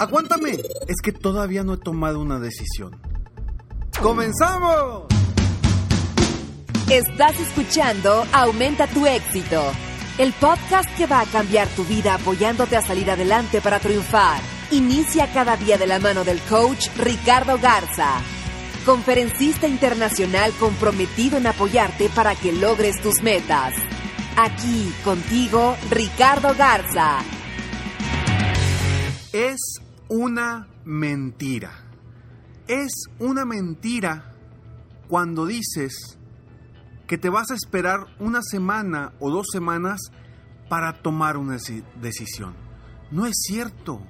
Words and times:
Aguántame, 0.00 0.52
es 0.88 0.96
que 1.02 1.12
todavía 1.12 1.62
no 1.62 1.74
he 1.74 1.76
tomado 1.76 2.20
una 2.20 2.38
decisión. 2.38 2.98
¡Comenzamos! 4.00 5.04
Estás 6.88 7.38
escuchando 7.38 8.24
Aumenta 8.32 8.86
tu 8.86 9.06
éxito, 9.06 9.62
el 10.16 10.32
podcast 10.32 10.88
que 10.96 11.06
va 11.06 11.20
a 11.20 11.26
cambiar 11.26 11.68
tu 11.68 11.84
vida 11.84 12.14
apoyándote 12.14 12.78
a 12.78 12.80
salir 12.80 13.10
adelante 13.10 13.60
para 13.60 13.78
triunfar. 13.78 14.40
Inicia 14.70 15.30
cada 15.34 15.58
día 15.58 15.76
de 15.76 15.86
la 15.86 15.98
mano 15.98 16.24
del 16.24 16.40
coach 16.48 16.88
Ricardo 16.96 17.58
Garza, 17.58 18.22
conferencista 18.86 19.68
internacional 19.68 20.50
comprometido 20.58 21.36
en 21.36 21.46
apoyarte 21.46 22.08
para 22.08 22.34
que 22.34 22.52
logres 22.54 23.02
tus 23.02 23.22
metas. 23.22 23.74
Aquí 24.34 24.94
contigo, 25.04 25.76
Ricardo 25.90 26.54
Garza. 26.56 27.18
Es 29.34 29.60
una 30.10 30.66
mentira. 30.84 31.70
Es 32.66 32.92
una 33.20 33.44
mentira 33.44 34.34
cuando 35.08 35.46
dices 35.46 36.18
que 37.06 37.16
te 37.16 37.30
vas 37.30 37.50
a 37.50 37.54
esperar 37.54 38.06
una 38.18 38.42
semana 38.42 39.12
o 39.20 39.30
dos 39.30 39.46
semanas 39.52 40.00
para 40.68 41.00
tomar 41.00 41.36
una 41.36 41.56
deci- 41.56 41.84
decisión. 42.00 42.54
No 43.10 43.26
es 43.26 43.34
cierto, 43.40 44.02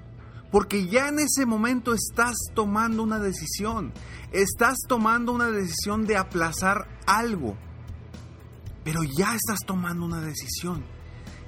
porque 0.50 0.88
ya 0.88 1.08
en 1.08 1.18
ese 1.20 1.46
momento 1.46 1.94
estás 1.94 2.34
tomando 2.54 3.02
una 3.02 3.18
decisión. 3.18 3.92
Estás 4.32 4.78
tomando 4.88 5.32
una 5.32 5.50
decisión 5.50 6.06
de 6.06 6.16
aplazar 6.16 6.88
algo, 7.06 7.56
pero 8.84 9.02
ya 9.04 9.34
estás 9.34 9.60
tomando 9.66 10.04
una 10.06 10.20
decisión. 10.20 10.82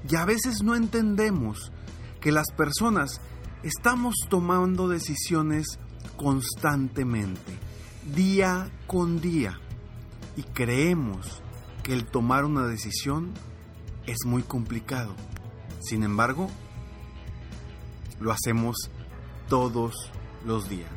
Y 0.08 0.16
a 0.16 0.24
veces 0.24 0.62
no 0.62 0.74
entendemos 0.74 1.72
que 2.20 2.32
las 2.32 2.46
personas 2.56 3.20
estamos 3.62 4.14
tomando 4.28 4.88
decisiones 4.88 5.78
constantemente, 6.16 7.58
día 8.14 8.70
con 8.86 9.20
día, 9.20 9.60
y 10.36 10.42
creemos 10.42 11.42
que 11.82 11.92
el 11.92 12.06
tomar 12.06 12.44
una 12.44 12.66
decisión 12.66 13.32
es 14.06 14.18
muy 14.26 14.42
complicado. 14.42 15.14
Sin 15.80 16.02
embargo, 16.02 16.48
lo 18.20 18.32
hacemos 18.32 18.76
todos 19.48 19.94
los 20.44 20.68
días. 20.68 20.90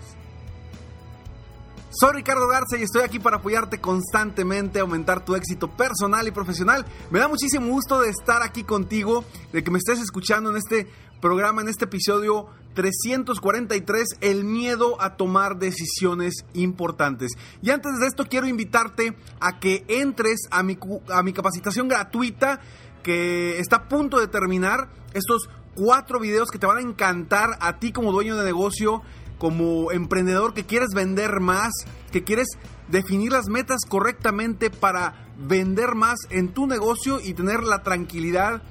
Soy 1.97 2.13
Ricardo 2.13 2.47
Garza 2.50 2.78
y 2.78 2.84
estoy 2.84 3.03
aquí 3.03 3.19
para 3.19 3.38
apoyarte 3.38 3.79
constantemente 3.79 4.79
aumentar 4.79 5.23
tu 5.23 5.34
éxito 5.34 5.72
personal 5.78 6.28
y 6.28 6.31
profesional. 6.31 6.85
Me 7.09 7.19
da 7.19 7.29
muchísimo 7.29 7.67
gusto 7.67 8.01
de 8.01 8.09
estar 8.09 8.44
aquí 8.44 8.63
contigo, 8.63 9.23
de 9.53 9.63
que 9.63 9.72
me 9.72 9.78
estés 9.78 10.00
escuchando 10.00 10.50
en 10.50 10.57
este 10.57 10.90
programa, 11.22 11.62
en 11.62 11.68
este 11.68 11.86
episodio 11.86 12.48
343, 12.76 14.06
el 14.22 14.44
miedo 14.44 15.02
a 15.02 15.16
tomar 15.18 15.58
decisiones 15.58 16.46
importantes. 16.53 17.31
Y 17.62 17.72
antes 17.72 18.00
de 18.00 18.08
esto 18.08 18.26
quiero 18.26 18.48
invitarte 18.48 19.16
a 19.40 19.59
que 19.59 19.86
entres 19.88 20.42
a 20.52 20.64
mi, 20.64 20.78
a 21.12 21.24
mi 21.24 21.34
capacitación 21.34 21.88
gratuita 21.88 22.59
que 23.03 23.59
está 23.59 23.78
a 23.78 23.88
punto 23.88 24.20
de 24.20 24.28
terminar. 24.28 24.90
Estos 25.14 25.50
cuatro 25.76 26.20
videos 26.20 26.50
que 26.52 26.59
te 26.59 26.66
van 26.66 26.78
a 26.78 26.81
encantar 26.81 27.58
a 27.59 27.80
ti 27.80 27.92
como 27.92 28.12
dueño 28.12 28.36
de 28.36 28.46
negocio 28.46 29.02
como 29.38 29.92
emprendedor 29.92 30.53
que 30.53 30.66
quieres 30.66 30.90
vender 30.96 31.40
más, 31.40 31.72
que 32.12 32.24
quieres 32.24 32.47
definir 32.88 33.32
las 33.32 33.47
metas 33.47 33.82
correctamente 33.88 34.70
para 34.70 35.30
vender 35.38 35.96
más 35.96 36.18
en 36.30 36.53
tu 36.53 36.68
negocio 36.68 37.20
y 37.22 37.34
tener 37.34 37.64
la 37.64 37.84
tranquilidad 37.84 38.64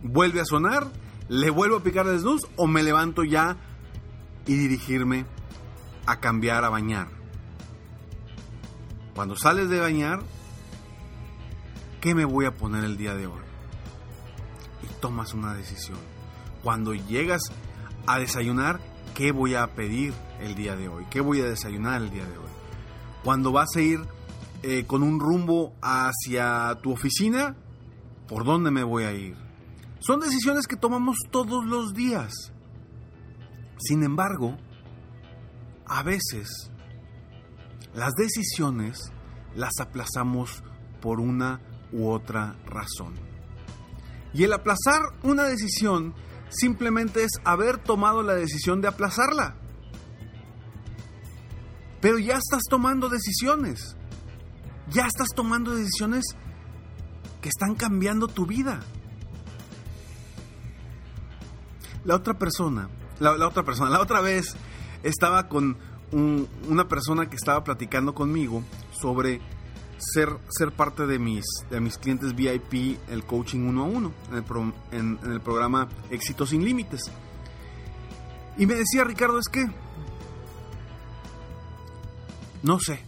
Vuelve 0.00 0.40
a 0.40 0.44
sonar, 0.44 0.86
le 1.28 1.50
vuelvo 1.50 1.78
a 1.78 1.82
picar 1.82 2.06
al 2.06 2.20
snooze 2.20 2.46
o 2.54 2.68
me 2.68 2.84
levanto 2.84 3.24
ya 3.24 3.56
y 4.46 4.54
dirigirme 4.54 5.26
a 6.06 6.20
cambiar 6.20 6.64
a 6.64 6.68
bañar. 6.68 7.08
Cuando 9.16 9.36
sales 9.36 9.68
de 9.68 9.80
bañar, 9.80 10.20
¿qué 12.00 12.14
me 12.14 12.24
voy 12.24 12.44
a 12.44 12.54
poner 12.54 12.84
el 12.84 12.96
día 12.96 13.16
de 13.16 13.26
hoy? 13.26 13.42
Y 14.84 15.00
tomas 15.00 15.34
una 15.34 15.52
decisión. 15.52 15.98
Cuando 16.62 16.94
llegas 16.94 17.42
a 18.06 18.20
desayunar, 18.20 18.78
¿qué 19.14 19.32
voy 19.32 19.56
a 19.56 19.74
pedir 19.74 20.14
el 20.38 20.54
día 20.54 20.76
de 20.76 20.88
hoy? 20.88 21.04
¿Qué 21.10 21.20
voy 21.20 21.40
a 21.40 21.46
desayunar 21.46 22.00
el 22.00 22.10
día 22.10 22.26
de 22.26 22.38
hoy? 22.38 22.50
Cuando 23.24 23.50
vas 23.50 23.74
a 23.74 23.80
ir 23.80 23.98
eh, 24.68 24.84
con 24.84 25.04
un 25.04 25.20
rumbo 25.20 25.76
hacia 25.80 26.76
tu 26.82 26.90
oficina, 26.90 27.54
¿por 28.26 28.44
dónde 28.44 28.72
me 28.72 28.82
voy 28.82 29.04
a 29.04 29.12
ir? 29.12 29.36
Son 30.00 30.18
decisiones 30.18 30.66
que 30.66 30.74
tomamos 30.74 31.18
todos 31.30 31.64
los 31.64 31.94
días. 31.94 32.32
Sin 33.78 34.02
embargo, 34.02 34.56
a 35.86 36.02
veces 36.02 36.72
las 37.94 38.14
decisiones 38.14 39.12
las 39.54 39.70
aplazamos 39.78 40.64
por 41.00 41.20
una 41.20 41.60
u 41.92 42.08
otra 42.08 42.56
razón. 42.66 43.14
Y 44.34 44.42
el 44.42 44.52
aplazar 44.52 45.00
una 45.22 45.44
decisión 45.44 46.12
simplemente 46.48 47.22
es 47.22 47.30
haber 47.44 47.78
tomado 47.78 48.24
la 48.24 48.34
decisión 48.34 48.80
de 48.80 48.88
aplazarla. 48.88 49.54
Pero 52.00 52.18
ya 52.18 52.36
estás 52.36 52.62
tomando 52.68 53.08
decisiones. 53.08 53.96
Ya 54.90 55.06
estás 55.06 55.28
tomando 55.34 55.74
decisiones 55.74 56.24
que 57.40 57.48
están 57.48 57.74
cambiando 57.74 58.28
tu 58.28 58.46
vida. 58.46 58.80
la 62.06 62.14
otra 62.14 62.34
persona, 62.34 62.88
la, 63.18 63.32
otra 63.46 63.64
persona, 63.64 63.90
la 63.90 64.00
otra 64.00 64.20
vez 64.20 64.56
estaba 65.02 65.48
con 65.48 65.76
una 66.12 66.86
persona 66.86 67.28
que 67.28 67.34
estaba 67.34 67.64
platicando 67.64 68.14
conmigo 68.14 68.62
sobre 68.92 69.40
ser, 69.98 70.28
ser 70.48 70.70
parte 70.70 71.06
de 71.06 71.18
mis, 71.18 71.44
de 71.68 71.80
mis 71.80 71.98
clientes 71.98 72.34
VIP, 72.34 72.98
el 73.08 73.24
coaching 73.24 73.66
uno 73.66 73.82
a 73.82 73.86
uno, 73.86 74.12
en 74.92 75.18
el, 75.24 75.40
programa 75.40 75.88
Éxito 76.10 76.46
sin 76.46 76.64
Límites. 76.64 77.10
Y 78.56 78.66
me 78.66 78.74
decía, 78.74 79.02
Ricardo, 79.02 79.40
es 79.40 79.48
que 79.48 79.66
no 82.62 82.78
sé, 82.78 83.04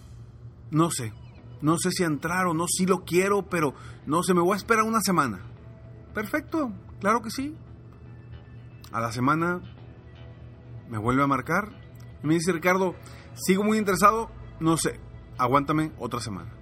no 0.73 0.91
sé, 0.91 1.13
no 1.61 1.79
sé 1.79 1.91
si 1.91 2.05
entrar 2.05 2.47
o 2.47 2.55
no, 2.55 2.67
si 2.69 2.87
lo 2.87 3.05
quiero, 3.05 3.49
pero 3.49 3.75
no 4.07 4.23
sé, 4.23 4.35
me 4.35 4.41
voy 4.41 4.55
a 4.55 4.57
esperar 4.57 4.85
una 4.85 5.01
semana. 5.01 5.41
Perfecto, 6.15 6.73
claro 7.01 7.23
que 7.23 7.31
sí. 7.31 7.57
A 8.93 9.01
la 9.01 9.13
semana 9.13 9.61
me 10.89 10.99
vuelve 10.99 11.23
a 11.23 11.27
marcar 11.27 11.71
y 12.23 12.27
me 12.27 12.35
dice, 12.35 12.53
Ricardo, 12.53 12.95
sigo 13.35 13.65
muy 13.65 13.79
interesado, 13.79 14.31
no 14.61 14.77
sé, 14.77 15.01
aguántame 15.37 15.93
otra 15.99 16.21
semana. 16.21 16.53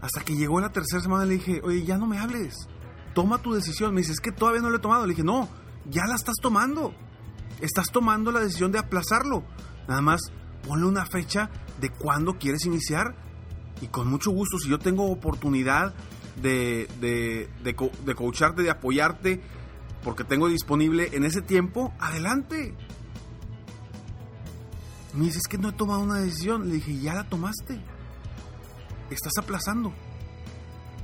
Hasta 0.00 0.22
que 0.22 0.36
llegó 0.36 0.60
la 0.60 0.70
tercera 0.70 1.02
semana 1.02 1.24
le 1.24 1.34
dije, 1.34 1.60
oye, 1.64 1.84
ya 1.84 1.98
no 1.98 2.06
me 2.06 2.18
hables, 2.18 2.68
toma 3.14 3.38
tu 3.38 3.52
decisión. 3.52 3.92
Me 3.94 4.00
dice, 4.00 4.12
es 4.12 4.20
que 4.20 4.30
todavía 4.30 4.62
no 4.62 4.70
lo 4.70 4.76
he 4.76 4.80
tomado. 4.80 5.04
Le 5.04 5.10
dije, 5.10 5.24
no, 5.24 5.48
ya 5.90 6.06
la 6.06 6.14
estás 6.14 6.36
tomando. 6.40 6.94
Estás 7.60 7.90
tomando 7.90 8.30
la 8.30 8.40
decisión 8.40 8.70
de 8.70 8.78
aplazarlo. 8.78 9.42
Nada 9.88 10.00
más 10.00 10.20
ponle 10.66 10.86
una 10.86 11.04
fecha 11.04 11.50
de 11.80 11.90
cuándo 11.90 12.38
quieres 12.38 12.64
iniciar 12.66 13.14
y 13.80 13.86
con 13.86 14.08
mucho 14.08 14.30
gusto, 14.30 14.58
si 14.58 14.68
yo 14.68 14.78
tengo 14.78 15.10
oportunidad 15.10 15.94
de, 16.42 16.88
de, 17.00 17.48
de, 17.62 17.90
de 18.04 18.14
coacharte, 18.14 18.62
de 18.62 18.70
apoyarte, 18.70 19.40
porque 20.02 20.24
tengo 20.24 20.48
disponible 20.48 21.10
en 21.12 21.24
ese 21.24 21.42
tiempo, 21.42 21.92
adelante. 21.98 22.74
Me 25.14 25.26
dice, 25.26 25.38
es 25.38 25.48
que 25.48 25.58
no 25.58 25.70
he 25.70 25.72
tomado 25.72 26.00
una 26.00 26.18
decisión. 26.18 26.68
Le 26.68 26.74
dije, 26.74 26.98
ya 26.98 27.14
la 27.14 27.28
tomaste 27.28 27.80
estás 29.10 29.32
aplazando. 29.38 29.92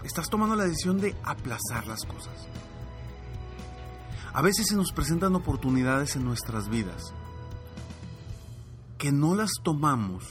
Estás 0.03 0.29
tomando 0.29 0.55
la 0.57 0.65
decisión 0.65 1.01
de 1.01 1.15
aplazar 1.25 1.87
las 1.87 2.05
cosas. 2.05 2.47
A 4.33 4.43
veces 4.43 4.67
se 4.69 4.77
nos 4.77 4.93
presentan 4.93 5.35
oportunidades 5.35 6.17
en 6.17 6.25
nuestras 6.25 6.69
vidas 6.69 7.15
que 8.99 9.13
no 9.13 9.35
las 9.35 9.51
tomamos 9.63 10.25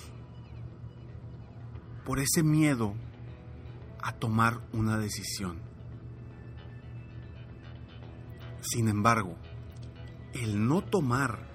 por 2.05 2.19
ese 2.19 2.43
miedo 2.43 2.93
a 4.01 4.13
tomar 4.13 4.59
una 4.73 4.97
decisión. 4.97 5.59
Sin 8.61 8.87
embargo, 8.87 9.37
el 10.33 10.67
no 10.67 10.81
tomar 10.81 11.47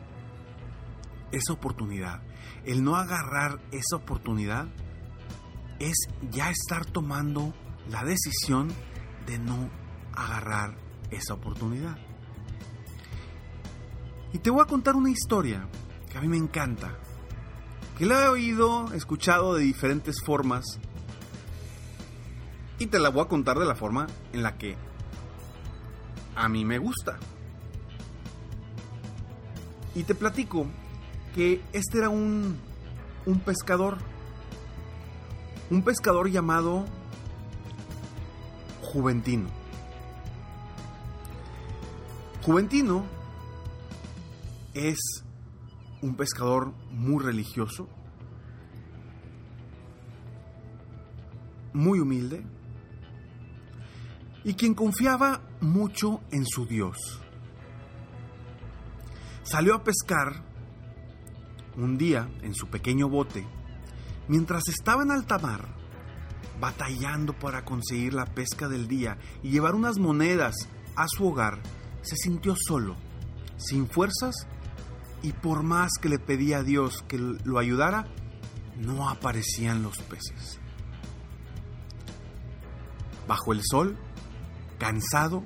esa 1.32 1.52
oportunidad, 1.52 2.22
el 2.64 2.82
no 2.82 2.96
agarrar 2.96 3.60
esa 3.70 3.96
oportunidad, 3.96 4.68
es 5.78 5.96
ya 6.30 6.50
estar 6.50 6.84
tomando 6.86 7.54
la 7.90 8.04
decisión 8.04 8.68
de 9.26 9.38
no 9.38 9.70
agarrar 10.14 10.76
esa 11.10 11.34
oportunidad. 11.34 11.96
Y 14.32 14.38
te 14.38 14.50
voy 14.50 14.62
a 14.62 14.66
contar 14.66 14.96
una 14.96 15.10
historia 15.10 15.68
que 16.10 16.18
a 16.18 16.20
mí 16.20 16.28
me 16.28 16.36
encanta, 16.36 16.98
que 17.98 18.06
la 18.06 18.24
he 18.24 18.28
oído, 18.28 18.92
escuchado 18.94 19.54
de 19.54 19.64
diferentes 19.64 20.22
formas, 20.24 20.64
y 22.78 22.86
te 22.86 22.98
la 22.98 23.08
voy 23.08 23.24
a 23.24 23.28
contar 23.28 23.58
de 23.58 23.66
la 23.66 23.74
forma 23.74 24.06
en 24.32 24.42
la 24.42 24.56
que 24.56 24.76
a 26.36 26.48
mí 26.48 26.64
me 26.64 26.78
gusta. 26.78 27.18
Y 29.94 30.04
te 30.04 30.14
platico 30.14 30.66
que 31.34 31.60
este 31.72 31.98
era 31.98 32.08
un, 32.08 32.56
un 33.26 33.40
pescador 33.40 33.98
un 35.70 35.82
pescador 35.82 36.30
llamado 36.30 36.86
Juventino. 38.82 39.48
Juventino 42.42 43.04
es 44.72 44.98
un 46.02 46.14
pescador 46.16 46.72
muy 46.90 47.22
religioso, 47.22 47.88
muy 51.72 52.00
humilde 52.00 52.42
y 54.44 54.54
quien 54.54 54.74
confiaba 54.74 55.42
mucho 55.60 56.20
en 56.30 56.46
su 56.46 56.66
Dios. 56.66 56.96
Salió 59.42 59.74
a 59.74 59.84
pescar 59.84 60.44
un 61.76 61.96
día 61.96 62.28
en 62.42 62.54
su 62.54 62.68
pequeño 62.68 63.08
bote 63.08 63.46
Mientras 64.28 64.68
estaba 64.68 65.04
en 65.04 65.10
alta 65.10 65.38
mar, 65.38 65.66
batallando 66.60 67.32
para 67.32 67.64
conseguir 67.64 68.12
la 68.12 68.26
pesca 68.26 68.68
del 68.68 68.86
día 68.86 69.16
y 69.42 69.48
llevar 69.48 69.74
unas 69.74 69.98
monedas 69.98 70.54
a 70.96 71.06
su 71.08 71.26
hogar, 71.26 71.62
se 72.02 72.14
sintió 72.16 72.54
solo, 72.54 72.94
sin 73.56 73.88
fuerzas, 73.88 74.46
y 75.22 75.32
por 75.32 75.62
más 75.62 75.90
que 76.00 76.08
le 76.08 76.18
pedía 76.18 76.58
a 76.58 76.62
Dios 76.62 77.04
que 77.08 77.18
lo 77.18 77.58
ayudara, 77.58 78.06
no 78.78 79.08
aparecían 79.08 79.82
los 79.82 79.98
peces. 79.98 80.60
Bajo 83.26 83.52
el 83.52 83.60
sol, 83.62 83.96
cansado, 84.78 85.42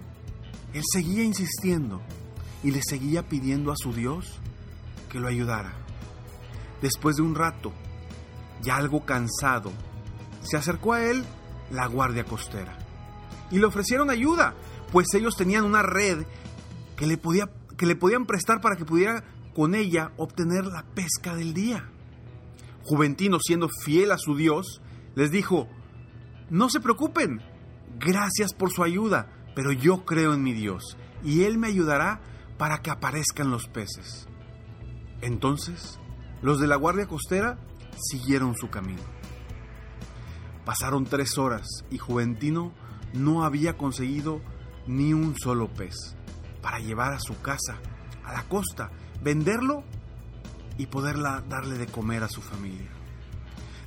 él 0.72 0.82
seguía 0.90 1.24
insistiendo 1.24 2.02
y 2.62 2.70
le 2.70 2.80
seguía 2.82 3.28
pidiendo 3.28 3.72
a 3.72 3.76
su 3.76 3.92
Dios 3.92 4.38
que 5.08 5.18
lo 5.18 5.28
ayudara. 5.28 5.72
Después 6.80 7.16
de 7.16 7.22
un 7.22 7.34
rato, 7.34 7.72
ya 8.62 8.76
algo 8.76 9.04
cansado, 9.04 9.72
se 10.42 10.56
acercó 10.56 10.92
a 10.92 11.02
él 11.02 11.24
la 11.70 11.86
guardia 11.86 12.24
costera 12.24 12.76
y 13.50 13.58
le 13.58 13.66
ofrecieron 13.66 14.10
ayuda, 14.10 14.54
pues 14.90 15.06
ellos 15.14 15.36
tenían 15.36 15.64
una 15.64 15.82
red 15.82 16.24
que 16.96 17.06
le, 17.06 17.18
podía, 17.18 17.50
que 17.76 17.86
le 17.86 17.96
podían 17.96 18.26
prestar 18.26 18.60
para 18.60 18.76
que 18.76 18.84
pudiera 18.84 19.24
con 19.54 19.74
ella 19.74 20.12
obtener 20.16 20.64
la 20.66 20.84
pesca 20.94 21.34
del 21.34 21.54
día. 21.54 21.88
Juventino, 22.84 23.38
siendo 23.40 23.68
fiel 23.84 24.10
a 24.12 24.18
su 24.18 24.36
Dios, 24.36 24.80
les 25.14 25.30
dijo, 25.30 25.68
no 26.50 26.68
se 26.68 26.80
preocupen, 26.80 27.40
gracias 27.98 28.52
por 28.54 28.70
su 28.70 28.82
ayuda, 28.82 29.28
pero 29.54 29.72
yo 29.72 30.04
creo 30.04 30.34
en 30.34 30.42
mi 30.42 30.52
Dios 30.52 30.96
y 31.22 31.44
Él 31.44 31.58
me 31.58 31.68
ayudará 31.68 32.20
para 32.58 32.78
que 32.78 32.90
aparezcan 32.90 33.50
los 33.50 33.68
peces. 33.68 34.28
Entonces, 35.20 35.98
los 36.42 36.58
de 36.58 36.66
la 36.66 36.76
Guardia 36.76 37.06
Costera 37.06 37.58
siguieron 37.96 38.56
su 38.56 38.70
camino. 38.70 39.02
Pasaron 40.64 41.04
tres 41.04 41.38
horas 41.38 41.66
y 41.90 41.98
Juventino 41.98 42.72
no 43.14 43.44
había 43.44 43.76
conseguido 43.76 44.40
ni 44.86 45.12
un 45.12 45.36
solo 45.38 45.68
pez 45.72 46.16
para 46.60 46.78
llevar 46.78 47.12
a 47.12 47.20
su 47.20 47.40
casa, 47.40 47.78
a 48.24 48.32
la 48.32 48.42
costa, 48.44 48.90
venderlo 49.22 49.84
y 50.78 50.86
poderla 50.86 51.42
darle 51.48 51.78
de 51.78 51.86
comer 51.86 52.22
a 52.22 52.28
su 52.28 52.40
familia. 52.40 52.90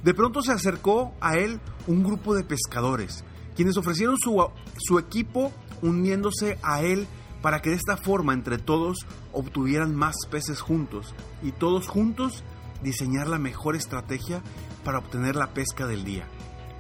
De 0.04 0.14
pronto 0.14 0.42
se 0.42 0.52
acercó 0.52 1.14
a 1.20 1.36
él 1.36 1.60
un 1.88 2.04
grupo 2.04 2.36
de 2.36 2.44
pescadores, 2.44 3.24
quienes 3.56 3.78
ofrecieron 3.78 4.18
su, 4.18 4.46
su 4.78 5.00
equipo 5.00 5.52
uniéndose 5.82 6.60
a 6.62 6.82
él 6.82 7.08
para 7.42 7.62
que 7.62 7.70
de 7.70 7.76
esta 7.76 7.98
forma 7.98 8.34
entre 8.34 8.58
todos 8.58 9.06
obtuvieran 9.34 9.96
más 9.96 10.16
peces 10.30 10.62
juntos 10.62 11.14
y 11.44 11.52
todos 11.52 11.88
juntos 11.88 12.44
diseñar 12.84 13.28
la 13.28 13.40
mejor 13.40 13.76
estrategia 13.76 14.42
para 14.84 15.00
obtener 15.00 15.36
la 15.36 15.54
pesca 15.54 15.88
del 15.88 16.04
día. 16.04 16.28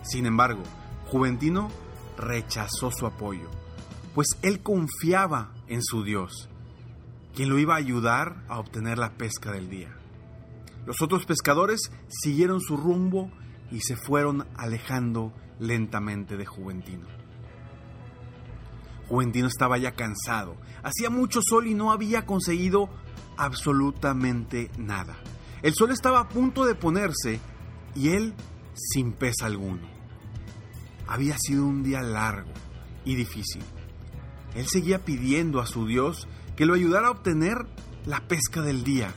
Sin 0.03 0.25
embargo, 0.25 0.61
Juventino 1.07 1.69
rechazó 2.17 2.91
su 2.91 3.05
apoyo, 3.05 3.49
pues 4.13 4.27
él 4.41 4.61
confiaba 4.61 5.51
en 5.67 5.83
su 5.83 6.03
Dios, 6.03 6.49
quien 7.35 7.49
lo 7.49 7.59
iba 7.59 7.75
a 7.75 7.77
ayudar 7.77 8.43
a 8.47 8.59
obtener 8.59 8.97
la 8.97 9.11
pesca 9.13 9.51
del 9.51 9.69
día. 9.69 9.95
Los 10.85 11.01
otros 11.01 11.25
pescadores 11.25 11.91
siguieron 12.07 12.61
su 12.61 12.77
rumbo 12.77 13.31
y 13.71 13.81
se 13.81 13.95
fueron 13.95 14.47
alejando 14.55 15.33
lentamente 15.59 16.37
de 16.37 16.45
Juventino. 16.45 17.07
Juventino 19.09 19.47
estaba 19.47 19.77
ya 19.77 19.91
cansado, 19.91 20.55
hacía 20.83 21.09
mucho 21.09 21.41
sol 21.43 21.67
y 21.67 21.73
no 21.73 21.91
había 21.91 22.25
conseguido 22.25 22.89
absolutamente 23.37 24.71
nada. 24.77 25.17
El 25.61 25.73
sol 25.73 25.91
estaba 25.91 26.19
a 26.21 26.29
punto 26.29 26.65
de 26.65 26.75
ponerse 26.75 27.39
y 27.95 28.09
él 28.09 28.33
sin 28.73 29.11
pez 29.13 29.41
alguno. 29.41 29.87
Había 31.07 31.35
sido 31.37 31.65
un 31.65 31.83
día 31.83 32.01
largo 32.01 32.51
y 33.03 33.15
difícil. 33.15 33.63
Él 34.55 34.67
seguía 34.67 35.03
pidiendo 35.03 35.59
a 35.59 35.65
su 35.65 35.85
Dios 35.85 36.27
que 36.55 36.65
lo 36.65 36.73
ayudara 36.73 37.07
a 37.07 37.11
obtener 37.11 37.65
la 38.05 38.27
pesca 38.27 38.61
del 38.61 38.83
día, 38.83 39.13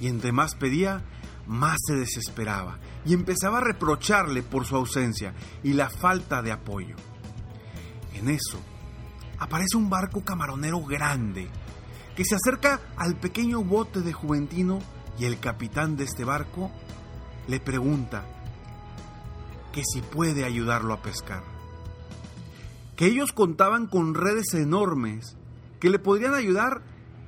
y 0.00 0.06
entre 0.06 0.32
más 0.32 0.54
pedía, 0.54 1.02
más 1.46 1.78
se 1.86 1.94
desesperaba, 1.94 2.78
y 3.04 3.14
empezaba 3.14 3.58
a 3.58 3.64
reprocharle 3.64 4.42
por 4.42 4.64
su 4.64 4.76
ausencia 4.76 5.34
y 5.62 5.72
la 5.72 5.90
falta 5.90 6.42
de 6.42 6.52
apoyo. 6.52 6.96
En 8.14 8.28
eso, 8.28 8.60
aparece 9.38 9.76
un 9.76 9.90
barco 9.90 10.24
camaronero 10.24 10.84
grande 10.84 11.48
que 12.16 12.24
se 12.24 12.34
acerca 12.34 12.80
al 12.96 13.16
pequeño 13.16 13.62
bote 13.62 14.00
de 14.00 14.12
Juventino 14.12 14.80
y 15.18 15.24
el 15.24 15.38
capitán 15.38 15.96
de 15.96 16.04
este 16.04 16.24
barco 16.24 16.70
le 17.46 17.60
pregunta 17.60 18.24
que 19.72 19.82
si 19.84 20.00
puede 20.02 20.44
ayudarlo 20.44 20.94
a 20.94 21.02
pescar. 21.02 21.42
Que 22.96 23.06
ellos 23.06 23.32
contaban 23.32 23.86
con 23.86 24.14
redes 24.14 24.52
enormes 24.54 25.36
que 25.80 25.90
le 25.90 25.98
podrían 25.98 26.34
ayudar 26.34 26.82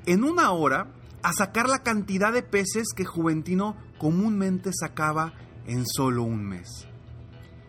en 0.07 0.25
una 0.25 0.51
hora 0.51 0.93
a 1.23 1.33
sacar 1.33 1.69
la 1.69 1.83
cantidad 1.83 2.33
de 2.33 2.43
peces 2.43 2.89
que 2.95 3.05
Juventino 3.05 3.77
comúnmente 3.99 4.71
sacaba 4.73 5.35
en 5.67 5.87
solo 5.87 6.23
un 6.23 6.45
mes. 6.45 6.87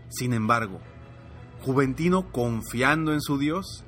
Sin 0.09 0.33
embargo, 0.33 0.79
Juventino, 1.61 2.31
confiando 2.31 3.13
en 3.13 3.21
su 3.21 3.37
Dios, 3.37 3.85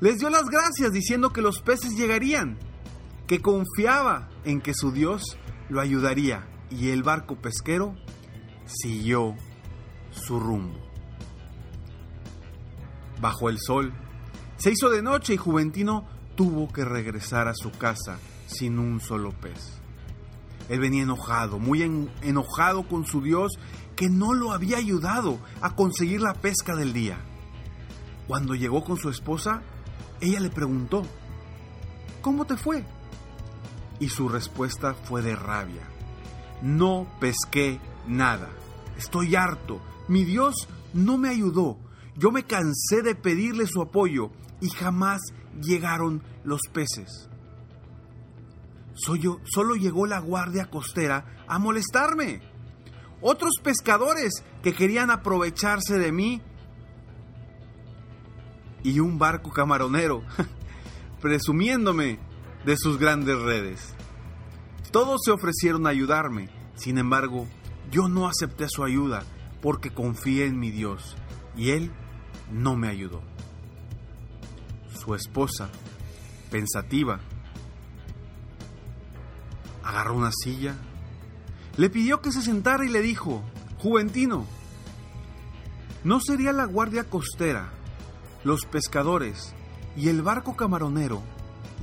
les 0.00 0.18
dio 0.18 0.30
las 0.30 0.46
gracias 0.46 0.92
diciendo 0.92 1.32
que 1.32 1.42
los 1.42 1.60
peces 1.60 1.96
llegarían, 1.96 2.58
que 3.26 3.40
confiaba 3.40 4.30
en 4.44 4.60
que 4.60 4.74
su 4.74 4.90
Dios 4.92 5.38
lo 5.68 5.80
ayudaría 5.80 6.48
y 6.70 6.90
el 6.90 7.02
barco 7.02 7.36
pesquero 7.36 7.94
siguió 8.64 9.36
su 10.10 10.40
rumbo. 10.40 10.78
Bajo 13.20 13.50
el 13.50 13.58
sol, 13.58 13.92
se 14.60 14.70
hizo 14.70 14.90
de 14.90 15.00
noche 15.00 15.32
y 15.32 15.36
Juventino 15.38 16.04
tuvo 16.36 16.70
que 16.70 16.84
regresar 16.84 17.48
a 17.48 17.54
su 17.54 17.70
casa 17.70 18.18
sin 18.46 18.78
un 18.78 19.00
solo 19.00 19.32
pez. 19.32 19.80
Él 20.68 20.80
venía 20.80 21.02
enojado, 21.02 21.58
muy 21.58 21.82
enojado 22.20 22.86
con 22.86 23.06
su 23.06 23.22
Dios 23.22 23.52
que 23.96 24.10
no 24.10 24.34
lo 24.34 24.52
había 24.52 24.76
ayudado 24.76 25.38
a 25.62 25.74
conseguir 25.74 26.20
la 26.20 26.34
pesca 26.34 26.76
del 26.76 26.92
día. 26.92 27.18
Cuando 28.28 28.54
llegó 28.54 28.84
con 28.84 28.98
su 28.98 29.08
esposa, 29.08 29.62
ella 30.20 30.40
le 30.40 30.50
preguntó, 30.50 31.04
¿cómo 32.20 32.44
te 32.44 32.58
fue? 32.58 32.84
Y 33.98 34.10
su 34.10 34.28
respuesta 34.28 34.92
fue 34.92 35.22
de 35.22 35.36
rabia. 35.36 35.88
No 36.60 37.06
pesqué 37.18 37.80
nada. 38.06 38.50
Estoy 38.98 39.36
harto. 39.36 39.80
Mi 40.06 40.24
Dios 40.24 40.68
no 40.92 41.16
me 41.16 41.30
ayudó. 41.30 41.78
Yo 42.14 42.30
me 42.30 42.44
cansé 42.44 43.00
de 43.02 43.14
pedirle 43.14 43.66
su 43.66 43.80
apoyo 43.80 44.30
y 44.60 44.68
jamás 44.70 45.20
llegaron 45.60 46.22
los 46.44 46.60
peces. 46.72 47.28
solo 48.94 49.74
llegó 49.74 50.06
la 50.06 50.18
guardia 50.18 50.70
costera 50.70 51.44
a 51.48 51.58
molestarme. 51.58 52.42
Otros 53.22 53.54
pescadores 53.62 54.44
que 54.62 54.72
querían 54.72 55.10
aprovecharse 55.10 55.98
de 55.98 56.12
mí 56.12 56.42
y 58.82 59.00
un 59.00 59.18
barco 59.18 59.50
camaronero, 59.50 60.22
presumiéndome 61.20 62.18
de 62.64 62.76
sus 62.76 62.98
grandes 62.98 63.38
redes. 63.40 63.94
Todos 64.90 65.20
se 65.24 65.30
ofrecieron 65.30 65.86
a 65.86 65.90
ayudarme, 65.90 66.48
sin 66.74 66.98
embargo, 66.98 67.46
yo 67.90 68.08
no 68.08 68.26
acepté 68.26 68.66
su 68.68 68.84
ayuda 68.84 69.22
porque 69.60 69.90
confié 69.90 70.46
en 70.46 70.58
mi 70.58 70.70
Dios 70.70 71.16
y 71.56 71.70
Él 71.70 71.92
no 72.50 72.76
me 72.76 72.88
ayudó. 72.88 73.22
Su 75.00 75.14
esposa, 75.14 75.70
pensativa, 76.50 77.20
agarró 79.82 80.14
una 80.14 80.30
silla, 80.30 80.74
le 81.78 81.88
pidió 81.88 82.20
que 82.20 82.32
se 82.32 82.42
sentara 82.42 82.84
y 82.84 82.90
le 82.90 83.00
dijo, 83.00 83.42
Juventino, 83.78 84.44
¿no 86.04 86.20
sería 86.20 86.52
la 86.52 86.66
guardia 86.66 87.04
costera 87.04 87.70
los 88.44 88.66
pescadores 88.66 89.54
y 89.96 90.10
el 90.10 90.20
barco 90.20 90.54
camaronero 90.54 91.22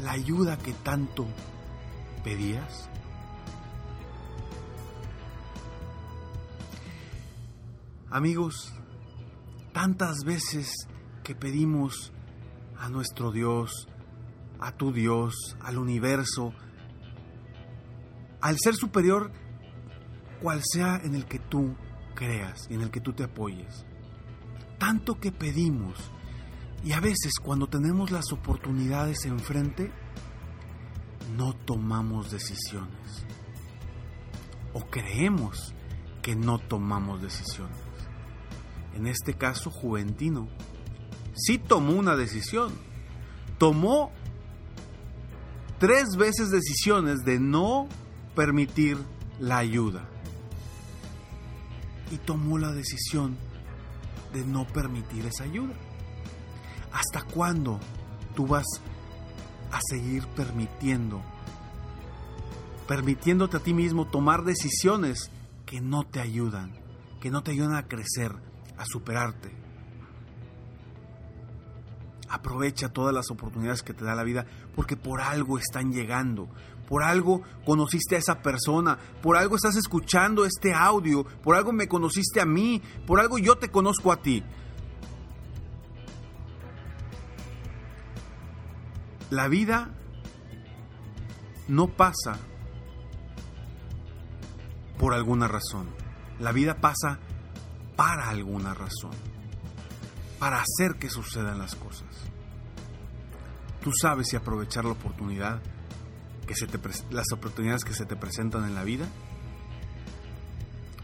la 0.03 0.11
ayuda 0.11 0.59
que 0.59 0.73
tanto 0.73 1.25
pedías? 2.23 2.87
Amigos, 8.11 8.73
tantas 9.73 10.17
veces 10.23 10.87
que 11.23 11.33
pedimos 11.33 12.13
a 12.79 12.89
nuestro 12.89 13.31
Dios, 13.31 13.87
a 14.59 14.71
tu 14.71 14.91
Dios, 14.91 15.57
al 15.61 15.77
universo, 15.77 16.53
al 18.41 18.57
ser 18.59 18.75
superior, 18.75 19.31
cual 20.41 20.61
sea 20.63 21.01
en 21.03 21.15
el 21.15 21.25
que 21.25 21.39
tú 21.39 21.75
creas 22.15 22.67
y 22.69 22.75
en 22.75 22.81
el 22.81 22.91
que 22.91 23.01
tú 23.01 23.13
te 23.13 23.23
apoyes. 23.23 23.85
Tanto 24.77 25.19
que 25.19 25.31
pedimos 25.31 26.11
y 26.83 26.91
a 26.93 26.99
veces 26.99 27.33
cuando 27.41 27.67
tenemos 27.67 28.11
las 28.11 28.31
oportunidades 28.31 29.25
enfrente, 29.25 29.91
no 31.35 31.53
tomamos 31.53 32.31
decisiones. 32.31 33.25
O 34.73 34.85
creemos 34.85 35.73
que 36.21 36.35
no 36.35 36.59
tomamos 36.59 37.21
decisiones. 37.21 37.77
En 38.93 39.07
este 39.07 39.33
caso, 39.33 39.69
Juventino 39.71 40.47
sí 41.37 41.57
tomó 41.57 41.93
una 41.93 42.15
decisión. 42.15 42.73
Tomó 43.57 44.11
tres 45.79 46.15
veces 46.17 46.49
decisiones 46.49 47.23
de 47.23 47.39
no 47.39 47.87
permitir 48.35 48.97
la 49.39 49.57
ayuda. 49.57 50.07
Y 52.11 52.17
tomó 52.17 52.57
la 52.57 52.71
decisión 52.71 53.37
de 54.33 54.43
no 54.45 54.65
permitir 54.67 55.25
esa 55.25 55.43
ayuda. 55.43 55.73
¿Hasta 56.91 57.21
cuándo 57.23 57.79
tú 58.35 58.47
vas 58.47 58.65
a 59.71 59.79
seguir 59.89 60.25
permitiendo, 60.27 61.21
permitiéndote 62.87 63.57
a 63.57 63.59
ti 63.59 63.73
mismo 63.73 64.07
tomar 64.07 64.43
decisiones 64.43 65.29
que 65.65 65.81
no 65.81 66.03
te 66.03 66.21
ayudan, 66.21 66.73
que 67.19 67.29
no 67.29 67.43
te 67.43 67.51
ayudan 67.51 67.75
a 67.75 67.87
crecer, 67.87 68.33
a 68.77 68.85
superarte? 68.85 69.66
Aprovecha 72.37 72.89
todas 72.89 73.13
las 73.13 73.31
oportunidades 73.31 73.81
que 73.81 73.93
te 73.93 74.05
da 74.05 74.13
la 74.13 74.23
vida 74.23 74.45
porque 74.75 74.95
por 74.95 75.21
algo 75.21 75.57
están 75.57 75.91
llegando, 75.91 76.47
por 76.87 77.01
algo 77.01 77.41
conociste 77.65 78.15
a 78.15 78.19
esa 78.19 78.43
persona, 78.43 78.99
por 79.23 79.37
algo 79.37 79.55
estás 79.55 79.75
escuchando 79.75 80.45
este 80.45 80.71
audio, 80.71 81.23
por 81.43 81.55
algo 81.55 81.71
me 81.71 81.87
conociste 81.87 82.39
a 82.39 82.45
mí, 82.45 82.81
por 83.07 83.19
algo 83.19 83.39
yo 83.39 83.57
te 83.57 83.69
conozco 83.69 84.11
a 84.11 84.21
ti. 84.21 84.43
La 89.31 89.47
vida 89.47 89.89
no 91.67 91.87
pasa 91.87 92.37
por 94.99 95.15
alguna 95.15 95.47
razón. 95.47 95.87
La 96.39 96.51
vida 96.51 96.75
pasa 96.79 97.19
para 97.95 98.29
alguna 98.29 98.75
razón. 98.75 99.11
Para 100.39 100.61
hacer 100.61 100.99
que 100.99 101.09
sucedan 101.09 101.57
las 101.57 101.75
cosas. 101.75 102.26
Tú 103.87 103.93
sabes 103.93 104.27
si 104.27 104.35
aprovechar 104.35 104.83
la 104.83 104.91
oportunidad 104.91 105.61
que 106.45 106.53
se 106.55 106.67
te 106.67 106.77
las 107.09 107.31
oportunidades 107.31 107.85
que 107.85 107.93
se 107.93 108.05
te 108.05 108.17
presentan 108.17 108.65
en 108.65 108.75
la 108.75 108.83
vida 108.83 109.07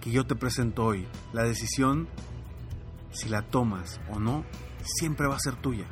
que 0.00 0.10
yo 0.10 0.26
te 0.26 0.34
presento 0.34 0.84
hoy. 0.84 1.06
La 1.32 1.44
decisión, 1.44 2.08
si 3.12 3.28
la 3.28 3.42
tomas 3.42 4.00
o 4.10 4.18
no, 4.18 4.44
siempre 4.82 5.28
va 5.28 5.36
a 5.36 5.40
ser 5.40 5.54
tuya. 5.54 5.86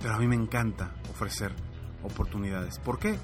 Pero 0.00 0.14
a 0.14 0.18
mí 0.18 0.28
me 0.28 0.36
encanta 0.36 0.94
ofrecer 1.10 1.52
oportunidades. 2.04 2.78
¿Por 2.78 2.98
qué? 2.98 3.18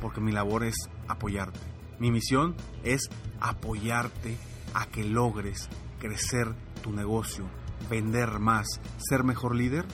Porque 0.00 0.20
mi 0.20 0.30
labor 0.30 0.64
es 0.64 0.76
apoyarte. 1.08 1.58
Mi 1.98 2.12
misión 2.12 2.54
es 2.84 3.08
apoyarte 3.40 4.36
a 4.74 4.86
que 4.86 5.02
logres 5.02 5.68
crecer 5.98 6.54
tu 6.82 6.92
negocio, 6.92 7.46
vender 7.88 8.38
más, 8.38 8.66
ser 8.98 9.24
mejor 9.24 9.54
líder 9.54 9.84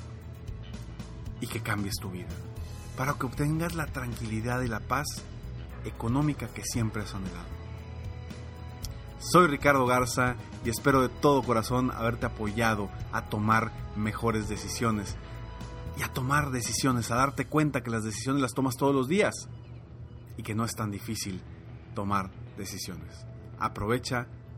y 1.41 1.47
que 1.47 1.61
cambies 1.61 1.97
tu 2.01 2.11
vida. 2.11 2.29
Para 2.97 3.15
que 3.15 3.27
obtengas 3.27 3.75
la 3.75 3.87
tranquilidad 3.87 4.63
y 4.63 4.69
la 4.69 4.81
paz 4.81 5.07
económica 5.85 6.49
que 6.49 6.63
siempre 6.63 7.03
has 7.03 7.15
anhelado. 7.15 7.63
Soy 9.19 9.47
Ricardo 9.47 9.87
Garza 9.87 10.37
y 10.65 10.71
espero 10.71 11.01
de 11.01 11.09
todo 11.09 11.43
corazón 11.43 11.93
haberte 11.93 12.27
apoyado 12.27 12.91
a 13.13 13.27
tomar 13.27 13.71
mejores 13.97 14.49
decisiones 14.49 15.17
y 15.97 16.03
a 16.03 16.09
tomar 16.09 16.51
decisiones, 16.51 17.11
a 17.11 17.17
darte 17.17 17.47
cuenta 17.47 17.83
que 17.83 17.91
las 17.91 18.05
decisiones 18.05 18.43
las 18.43 18.53
tomas 18.53 18.77
todos 18.77 18.95
los 18.95 19.09
días 19.09 19.49
y 20.37 20.43
que 20.43 20.55
no 20.55 20.65
es 20.65 20.75
tan 20.75 20.91
difícil 20.91 21.41
tomar 21.95 22.31
decisiones. 22.57 23.27
Aprovecha 23.59 24.27